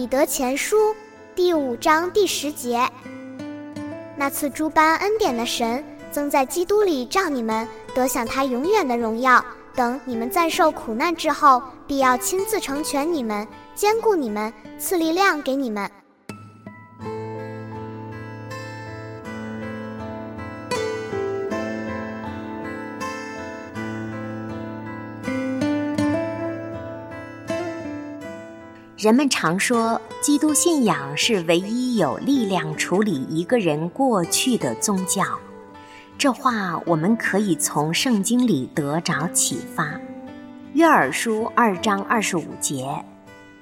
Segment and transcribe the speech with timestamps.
[0.00, 0.96] 彼得前书
[1.34, 2.88] 第五章第十节，
[4.16, 9.44] 那次诸般恩典的神，曾在基督里照你们得享他永远的荣耀。
[9.74, 15.86] 等你们暂受苦难之后，必要亲自成全你们，兼顾你们，赐力量给你们。
[29.00, 35.24] 人们常说，基督信仰是唯一有力量处理一个人过去的宗教。
[36.18, 39.98] 这话我们可以从圣经里得着启发。
[40.74, 43.02] 约珥书二章二十五节，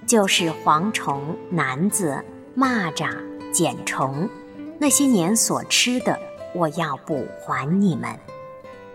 [0.08, 2.20] 就是蝗虫、男子、
[2.56, 3.08] 蚂蚱、
[3.52, 4.28] 茧虫，
[4.76, 6.18] 那些年所吃的，
[6.52, 8.12] 我要补还你们。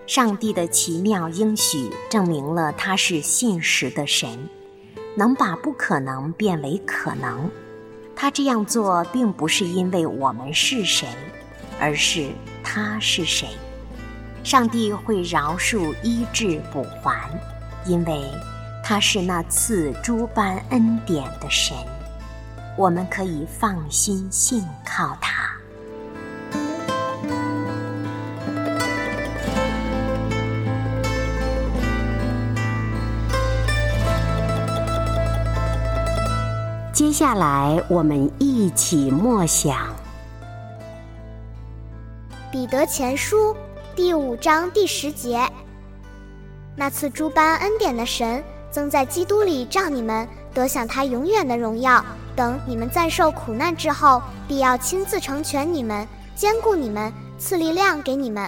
[0.06, 4.50] 上帝的奇妙应许，证明了他是信实的神。
[5.16, 7.50] 能把不可能变为可能，
[8.16, 11.07] 他这样做并不是因为我们是谁，
[11.79, 12.29] 而是
[12.63, 13.47] 他是谁。
[14.44, 17.29] 上帝会饶恕、医治、补还，
[17.85, 18.29] 因为
[18.84, 21.75] 他是那赐诸般恩典的神。
[22.78, 25.33] 我们可以放心信靠他。
[36.94, 39.76] 接下来，我们一起默想
[42.52, 43.52] 《彼得前书》
[43.96, 45.42] 第五章第十节。
[46.76, 52.06] 那次诸般恩典的神，曾在基督里照你们得享他永远的荣耀。
[52.36, 58.48] 等你们暂受苦难之后，必要亲自成全你们，兼顾你们，赐力量给你们。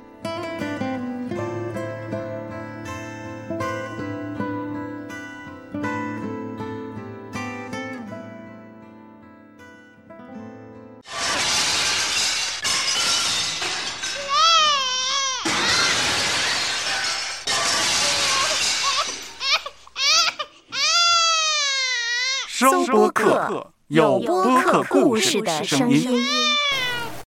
[22.61, 26.11] 搜播客，有播客故事的声音。